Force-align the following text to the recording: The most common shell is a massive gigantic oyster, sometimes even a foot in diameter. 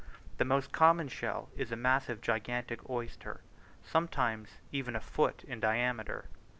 The 0.39 0.45
most 0.45 0.71
common 0.71 1.09
shell 1.09 1.49
is 1.55 1.71
a 1.71 1.75
massive 1.75 2.21
gigantic 2.21 2.89
oyster, 2.89 3.41
sometimes 3.83 4.57
even 4.71 4.95
a 4.95 4.99
foot 4.99 5.43
in 5.43 5.59
diameter. 5.59 6.25